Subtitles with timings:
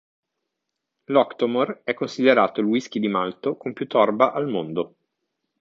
[1.09, 4.95] L' "Octomore" è considerato "il whisky di malto con più torba al mondo".